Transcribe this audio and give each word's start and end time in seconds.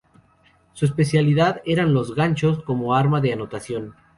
Su 0.73 0.85
especialidad 0.85 1.61
eran 1.63 1.93
los 1.93 2.15
"ganchos" 2.15 2.63
como 2.63 2.95
arma 2.95 3.21
de 3.21 3.33
anotación. 3.33 3.93